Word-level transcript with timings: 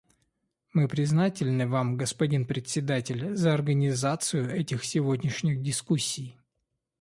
Мы 0.73 0.87
признательны 0.87 1.67
вам, 1.67 1.95
господин 1.95 2.47
Председатель, 2.47 3.35
за 3.35 3.53
организацию 3.53 4.49
этих 4.51 4.83
сегодняшних 4.83 5.61
дискуссий. 5.61 6.39